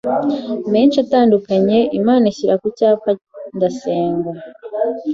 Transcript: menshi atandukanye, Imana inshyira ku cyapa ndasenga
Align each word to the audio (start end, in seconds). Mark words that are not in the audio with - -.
menshi 0.73 0.97
atandukanye, 1.05 1.77
Imana 1.99 2.23
inshyira 2.27 2.55
ku 2.61 2.67
cyapa 2.77 3.09
ndasenga 3.55 4.31